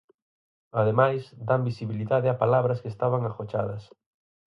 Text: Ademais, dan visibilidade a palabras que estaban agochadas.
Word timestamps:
Ademais, 0.81 1.21
dan 1.47 1.65
visibilidade 1.69 2.27
a 2.33 2.39
palabras 2.43 2.81
que 2.81 2.91
estaban 2.93 3.21
agochadas. 3.25 3.83